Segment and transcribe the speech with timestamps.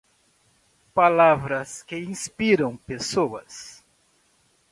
[0.95, 3.83] Palavras que inspiram pessoas